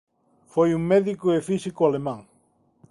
[0.53, 2.21] Foi un médico e físico alemán.